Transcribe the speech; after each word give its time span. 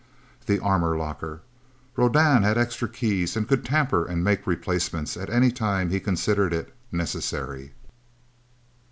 The 0.47 0.57
armor 0.57 0.97
locker! 0.97 1.41
Rodan 1.95 2.41
had 2.41 2.57
extra 2.57 2.89
keys, 2.89 3.37
and 3.37 3.47
could 3.47 3.63
tamper 3.63 4.03
and 4.03 4.23
make 4.23 4.47
replacements, 4.47 5.15
any 5.15 5.51
time 5.51 5.91
he 5.91 5.99
considered 5.99 6.53
it 6.53 6.73
necessary. 6.91 7.73